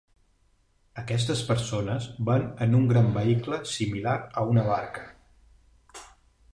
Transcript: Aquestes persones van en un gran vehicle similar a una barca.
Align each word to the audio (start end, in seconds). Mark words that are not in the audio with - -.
Aquestes 1.01 1.43
persones 1.49 2.07
van 2.31 2.47
en 2.67 2.73
un 2.79 2.89
gran 2.95 3.13
vehicle 3.21 3.61
similar 3.75 4.19
a 4.43 4.49
una 4.55 4.67
barca. 4.73 5.07